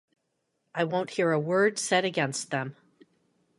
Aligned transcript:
I 0.73 0.83
won't 0.83 1.11
hear 1.11 1.31
a 1.31 1.39
word 1.39 1.77
said 1.77 2.05
against 2.05 2.49
them. 2.49 2.75